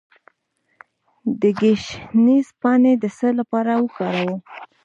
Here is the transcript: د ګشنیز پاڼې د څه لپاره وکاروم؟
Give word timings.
د 1.41 1.43
ګشنیز 1.59 2.47
پاڼې 2.61 2.93
د 3.03 3.05
څه 3.17 3.27
لپاره 3.39 3.71
وکاروم؟ 3.83 4.39